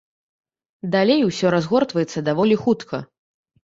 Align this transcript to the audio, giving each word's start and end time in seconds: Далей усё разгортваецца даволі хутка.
Далей 0.95 1.21
усё 1.29 1.53
разгортваецца 1.59 2.19
даволі 2.35 2.63
хутка. 2.67 3.07